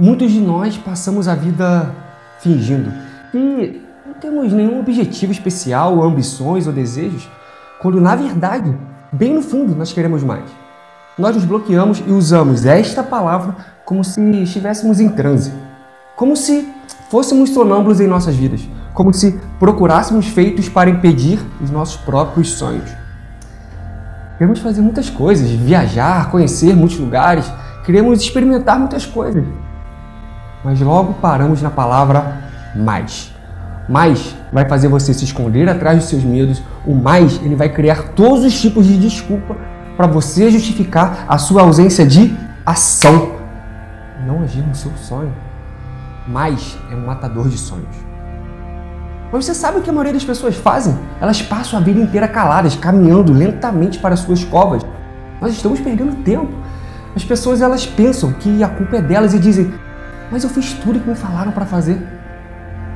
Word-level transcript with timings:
Muitos 0.00 0.32
de 0.32 0.40
nós 0.40 0.78
passamos 0.78 1.28
a 1.28 1.34
vida 1.34 1.94
fingindo 2.38 2.90
que 3.30 3.82
não 4.06 4.14
temos 4.14 4.50
nenhum 4.50 4.80
objetivo 4.80 5.30
especial, 5.30 6.02
ambições 6.02 6.66
ou 6.66 6.72
desejos, 6.72 7.28
quando 7.82 8.00
na 8.00 8.16
verdade, 8.16 8.74
bem 9.12 9.34
no 9.34 9.42
fundo, 9.42 9.74
nós 9.74 9.92
queremos 9.92 10.22
mais. 10.22 10.44
Nós 11.18 11.36
nos 11.36 11.44
bloqueamos 11.44 12.02
e 12.06 12.10
usamos 12.12 12.64
esta 12.64 13.02
palavra 13.02 13.54
como 13.84 14.02
se 14.02 14.18
estivéssemos 14.42 15.00
em 15.00 15.10
transe, 15.10 15.52
como 16.16 16.34
se 16.34 16.66
fôssemos 17.10 17.50
sonâmbulos 17.50 18.00
em 18.00 18.06
nossas 18.06 18.34
vidas, 18.34 18.66
como 18.94 19.12
se 19.12 19.38
procurássemos 19.58 20.28
feitos 20.28 20.66
para 20.66 20.88
impedir 20.88 21.38
os 21.62 21.70
nossos 21.70 21.98
próprios 21.98 22.52
sonhos. 22.52 22.88
Queremos 24.38 24.60
fazer 24.60 24.80
muitas 24.80 25.10
coisas, 25.10 25.50
viajar, 25.50 26.30
conhecer 26.30 26.74
muitos 26.74 26.98
lugares, 26.98 27.44
queremos 27.84 28.22
experimentar 28.22 28.78
muitas 28.78 29.04
coisas, 29.04 29.44
mas 30.64 30.80
logo 30.80 31.14
paramos 31.14 31.62
na 31.62 31.70
palavra 31.70 32.38
mais. 32.74 33.32
Mais 33.88 34.36
vai 34.52 34.68
fazer 34.68 34.88
você 34.88 35.12
se 35.12 35.24
esconder 35.24 35.68
atrás 35.68 35.98
dos 35.98 36.08
seus 36.08 36.22
medos. 36.22 36.62
O 36.86 36.94
mais, 36.94 37.40
ele 37.42 37.56
vai 37.56 37.68
criar 37.68 38.10
todos 38.14 38.44
os 38.44 38.60
tipos 38.60 38.86
de 38.86 38.96
desculpa 38.98 39.56
para 39.96 40.06
você 40.06 40.50
justificar 40.50 41.24
a 41.28 41.38
sua 41.38 41.62
ausência 41.62 42.06
de 42.06 42.36
ação. 42.64 43.32
Não 44.26 44.42
agir 44.42 44.62
no 44.62 44.74
seu 44.74 44.92
sonho. 44.96 45.32
Mais 46.28 46.78
é 46.90 46.94
um 46.94 47.04
matador 47.04 47.48
de 47.48 47.58
sonhos. 47.58 47.96
Mas 49.32 49.44
você 49.44 49.54
sabe 49.54 49.78
o 49.78 49.82
que 49.82 49.90
a 49.90 49.92
maioria 49.92 50.12
das 50.12 50.24
pessoas 50.24 50.56
fazem? 50.56 50.96
Elas 51.20 51.40
passam 51.40 51.78
a 51.78 51.82
vida 51.82 52.00
inteira 52.00 52.26
caladas, 52.26 52.74
caminhando 52.74 53.32
lentamente 53.32 53.98
para 53.98 54.16
suas 54.16 54.44
covas. 54.44 54.84
Nós 55.40 55.52
estamos 55.52 55.80
perdendo 55.80 56.22
tempo. 56.22 56.52
As 57.14 57.24
pessoas 57.24 57.60
elas 57.62 57.86
pensam 57.86 58.32
que 58.32 58.62
a 58.62 58.68
culpa 58.68 58.96
é 58.96 59.02
delas 59.02 59.34
e 59.34 59.38
dizem: 59.38 59.72
mas 60.30 60.44
eu 60.44 60.50
fiz 60.50 60.74
tudo 60.74 61.00
que 61.00 61.08
me 61.08 61.14
falaram 61.14 61.52
para 61.52 61.66
fazer. 61.66 62.00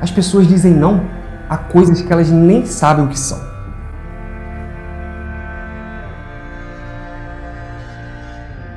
As 0.00 0.10
pessoas 0.10 0.46
dizem 0.46 0.72
não 0.72 1.04
a 1.48 1.56
coisas 1.56 2.02
que 2.02 2.12
elas 2.12 2.30
nem 2.30 2.64
sabem 2.66 3.04
o 3.04 3.08
que 3.08 3.18
são. 3.18 3.40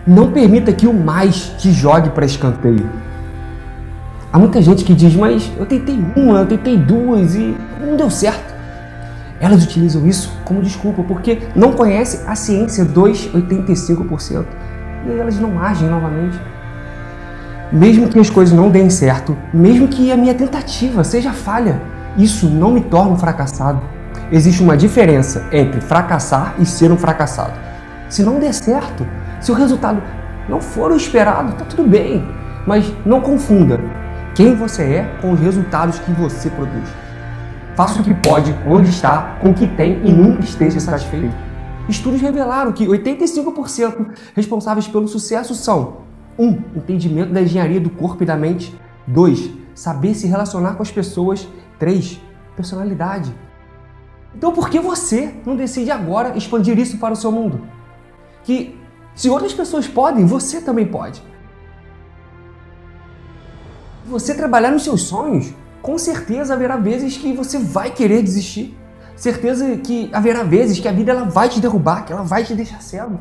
Não 0.07 0.31
permita 0.31 0.73
que 0.73 0.87
o 0.87 0.93
mais 0.93 1.49
te 1.57 1.71
jogue 1.71 2.09
para 2.09 2.25
escanteio. 2.25 2.89
Há 4.31 4.39
muita 4.39 4.61
gente 4.61 4.83
que 4.83 4.93
diz, 4.93 5.15
mas 5.15 5.51
eu 5.57 5.65
tentei 5.65 5.99
uma, 6.15 6.39
eu 6.39 6.45
tentei 6.47 6.77
duas 6.77 7.35
e 7.35 7.55
não 7.79 7.95
deu 7.95 8.09
certo. 8.09 8.53
Elas 9.39 9.63
utilizam 9.63 10.05
isso 10.07 10.31
como 10.43 10.61
desculpa 10.61 11.03
porque 11.03 11.39
não 11.55 11.73
conhecem 11.73 12.21
a 12.27 12.35
ciência 12.35 12.83
dos 12.83 13.29
85%. 13.29 14.45
E 15.07 15.19
elas 15.19 15.39
não 15.39 15.61
agem 15.61 15.89
novamente 15.89 16.39
mesmo 17.71 18.09
que 18.09 18.19
as 18.19 18.29
coisas 18.29 18.53
não 18.53 18.69
deem 18.69 18.89
certo, 18.89 19.37
mesmo 19.53 19.87
que 19.87 20.11
a 20.11 20.17
minha 20.17 20.33
tentativa 20.33 21.03
seja 21.03 21.31
falha, 21.31 21.81
isso 22.17 22.47
não 22.47 22.71
me 22.71 22.81
torna 22.81 23.11
um 23.11 23.17
fracassado. 23.17 23.81
Existe 24.31 24.61
uma 24.61 24.75
diferença 24.75 25.45
entre 25.51 25.79
fracassar 25.79 26.55
e 26.59 26.65
ser 26.65 26.91
um 26.91 26.97
fracassado. 26.97 27.53
Se 28.09 28.23
não 28.23 28.39
der 28.39 28.53
certo, 28.53 29.05
se 29.39 29.51
o 29.51 29.55
resultado 29.55 30.01
não 30.47 30.59
for 30.59 30.91
o 30.91 30.97
esperado, 30.97 31.53
tá 31.53 31.65
tudo 31.65 31.87
bem, 31.87 32.27
mas 32.65 32.91
não 33.05 33.21
confunda 33.21 33.79
quem 34.33 34.55
você 34.55 34.83
é 34.83 35.17
com 35.21 35.31
os 35.31 35.39
resultados 35.39 35.99
que 35.99 36.11
você 36.11 36.49
produz. 36.49 36.89
Faça 37.75 38.01
o 38.01 38.03
que 38.03 38.13
pode, 38.13 38.55
onde 38.67 38.89
está, 38.89 39.37
com 39.41 39.51
o 39.51 39.53
que 39.53 39.67
tem 39.67 40.01
e 40.03 40.11
nunca 40.11 40.43
esteja 40.43 40.79
satisfeito. 40.79 41.35
Estudos 41.87 42.19
revelaram 42.21 42.71
que 42.71 42.85
85% 42.85 44.07
responsáveis 44.35 44.87
pelo 44.87 45.07
sucesso 45.07 45.55
são 45.55 46.08
um, 46.39 46.51
entendimento 46.73 47.33
da 47.33 47.41
engenharia 47.41 47.81
do 47.81 47.89
corpo 47.89 48.23
e 48.23 48.25
da 48.25 48.37
mente. 48.37 48.73
Dois, 49.05 49.51
saber 49.75 50.13
se 50.13 50.25
relacionar 50.25 50.75
com 50.75 50.81
as 50.81 50.89
pessoas. 50.89 51.47
Três, 51.77 52.19
personalidade. 52.55 53.35
Então 54.33 54.53
por 54.53 54.69
que 54.69 54.79
você 54.79 55.33
não 55.45 55.55
decide 55.55 55.91
agora 55.91 56.37
expandir 56.37 56.79
isso 56.79 56.97
para 56.97 57.13
o 57.13 57.17
seu 57.17 57.31
mundo? 57.31 57.61
Que 58.43 58.79
se 59.13 59.29
outras 59.29 59.53
pessoas 59.53 59.87
podem, 59.87 60.25
você 60.25 60.61
também 60.61 60.87
pode. 60.87 61.21
Você 64.05 64.33
trabalhar 64.33 64.71
nos 64.71 64.83
seus 64.83 65.01
sonhos, 65.01 65.53
com 65.81 65.97
certeza 65.97 66.53
haverá 66.53 66.77
vezes 66.77 67.17
que 67.17 67.33
você 67.33 67.59
vai 67.59 67.91
querer 67.91 68.23
desistir. 68.23 68.77
Certeza 69.15 69.75
que 69.77 70.09
haverá 70.13 70.43
vezes 70.43 70.79
que 70.79 70.87
a 70.87 70.91
vida 70.93 71.11
ela 71.11 71.25
vai 71.25 71.49
te 71.49 71.59
derrubar, 71.59 72.05
que 72.05 72.13
ela 72.13 72.23
vai 72.23 72.45
te 72.45 72.55
deixar 72.55 72.81
cego. 72.81 73.19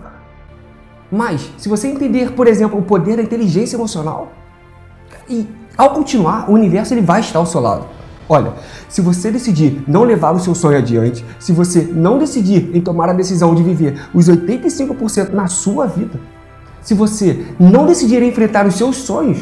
Mas, 1.10 1.50
se 1.56 1.69
você 1.69 1.88
entender, 1.88 2.32
por 2.32 2.46
exemplo, 2.46 2.78
o 2.78 2.82
poder 2.82 3.16
da 3.16 3.22
inteligência 3.22 3.76
emocional, 3.76 4.32
e 5.28 5.46
ao 5.76 5.91
continuar, 5.91 6.50
o 6.50 6.54
universo 6.54 6.92
ele 6.92 7.02
vai 7.02 7.20
estar 7.20 7.38
ao 7.38 7.46
seu 7.46 7.60
lado. 7.60 7.86
Olha, 8.28 8.52
se 8.88 9.00
você 9.00 9.30
decidir 9.30 9.82
não 9.86 10.04
levar 10.04 10.34
o 10.34 10.38
seu 10.38 10.54
sonho 10.54 10.76
adiante, 10.76 11.24
se 11.38 11.52
você 11.52 11.82
não 11.82 12.18
decidir 12.18 12.70
em 12.74 12.80
tomar 12.80 13.08
a 13.08 13.14
decisão 13.14 13.54
de 13.54 13.62
viver 13.62 13.98
os 14.12 14.28
85% 14.28 15.30
na 15.32 15.47
sua 15.47 15.86
vida, 15.86 16.20
se 16.82 16.92
você 16.92 17.47
não 17.58 17.86
decidir 17.86 18.22
enfrentar 18.22 18.66
os 18.66 18.74
seus 18.74 18.97
sonhos, 18.97 19.38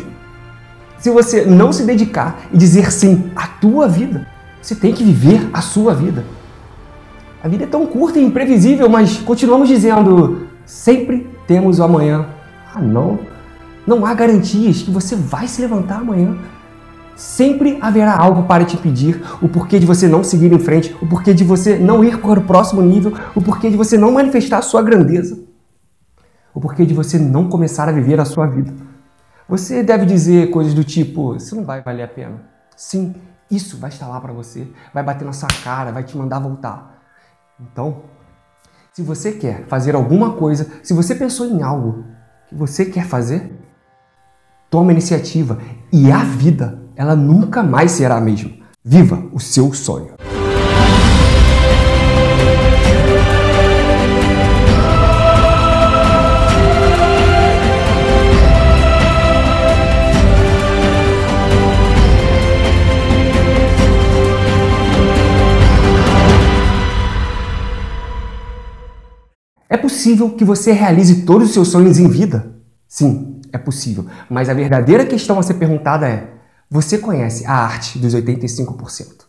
se 0.98 1.10
você 1.10 1.44
não 1.44 1.72
se 1.72 1.82
dedicar 1.82 2.38
e 2.52 2.56
dizer 2.56 2.92
sim 2.92 3.30
à 3.34 3.46
tua 3.46 3.88
vida, 3.88 4.26
você 4.62 4.74
tem 4.74 4.92
que 4.92 5.04
viver 5.04 5.48
a 5.52 5.60
sua 5.60 5.94
vida. 5.94 6.24
A 7.42 7.48
vida 7.48 7.64
é 7.64 7.66
tão 7.66 7.86
curta 7.86 8.18
e 8.18 8.24
imprevisível, 8.24 8.88
mas 8.88 9.18
continuamos 9.18 9.68
dizendo 9.68 10.46
sempre 10.66 11.30
temos 11.46 11.78
o 11.78 11.84
amanhã. 11.84 12.26
Ah, 12.74 12.80
não. 12.80 13.18
Não 13.86 14.04
há 14.04 14.12
garantias 14.12 14.82
que 14.82 14.90
você 14.90 15.14
vai 15.14 15.46
se 15.46 15.62
levantar 15.62 16.00
amanhã. 16.00 16.36
Sempre 17.14 17.78
haverá 17.80 18.14
algo 18.14 18.42
para 18.42 18.64
te 18.66 18.76
impedir, 18.76 19.22
o 19.40 19.48
porquê 19.48 19.78
de 19.78 19.86
você 19.86 20.06
não 20.06 20.22
seguir 20.22 20.52
em 20.52 20.58
frente, 20.58 20.94
o 21.00 21.06
porquê 21.06 21.32
de 21.32 21.44
você 21.44 21.78
não 21.78 22.04
ir 22.04 22.20
para 22.20 22.38
o 22.38 22.44
próximo 22.44 22.82
nível, 22.82 23.14
o 23.34 23.40
porquê 23.40 23.70
de 23.70 23.76
você 23.76 23.96
não 23.96 24.12
manifestar 24.12 24.58
a 24.58 24.62
sua 24.62 24.82
grandeza, 24.82 25.42
o 26.52 26.60
porquê 26.60 26.84
de 26.84 26.92
você 26.92 27.18
não 27.18 27.48
começar 27.48 27.88
a 27.88 27.92
viver 27.92 28.20
a 28.20 28.26
sua 28.26 28.46
vida. 28.46 28.70
Você 29.48 29.82
deve 29.82 30.04
dizer 30.04 30.50
coisas 30.50 30.74
do 30.74 30.84
tipo: 30.84 31.36
isso 31.36 31.56
não 31.56 31.64
vai 31.64 31.80
valer 31.80 32.02
a 32.02 32.08
pena. 32.08 32.42
Sim, 32.76 33.14
isso 33.50 33.78
vai 33.78 33.88
estar 33.88 34.08
lá 34.08 34.20
para 34.20 34.34
você, 34.34 34.68
vai 34.92 35.02
bater 35.02 35.24
na 35.24 35.32
sua 35.32 35.48
cara, 35.64 35.92
vai 35.92 36.02
te 36.02 36.18
mandar 36.18 36.38
voltar. 36.40 37.02
Então, 37.58 38.02
se 38.96 39.02
você 39.02 39.30
quer 39.30 39.66
fazer 39.66 39.94
alguma 39.94 40.32
coisa, 40.32 40.66
se 40.82 40.94
você 40.94 41.14
pensou 41.14 41.44
em 41.44 41.60
algo 41.60 42.06
que 42.48 42.54
você 42.54 42.86
quer 42.86 43.04
fazer, 43.04 43.52
toma 44.70 44.90
iniciativa 44.90 45.58
e 45.92 46.10
a 46.10 46.24
vida, 46.24 46.80
ela 46.96 47.14
nunca 47.14 47.62
mais 47.62 47.90
será 47.90 48.16
a 48.16 48.20
mesma. 48.22 48.52
Viva 48.82 49.22
o 49.34 49.38
seu 49.38 49.74
sonho. 49.74 50.15
É 69.76 69.78
possível 69.78 70.30
que 70.30 70.42
você 70.42 70.72
realize 70.72 71.26
todos 71.26 71.48
os 71.48 71.52
seus 71.52 71.68
sonhos 71.68 71.98
em 71.98 72.08
vida? 72.08 72.50
Sim, 72.88 73.42
é 73.52 73.58
possível. 73.58 74.06
Mas 74.30 74.48
a 74.48 74.54
verdadeira 74.54 75.04
questão 75.04 75.38
a 75.38 75.42
ser 75.42 75.52
perguntada 75.52 76.08
é: 76.08 76.30
você 76.70 76.96
conhece 76.96 77.44
a 77.44 77.52
arte 77.52 77.98
dos 77.98 78.14
85%? 78.14 79.25